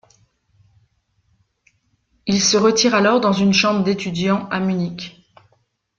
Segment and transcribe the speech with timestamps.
[2.25, 5.23] Il se retire alors dans une chambre d’étudiant à Munich.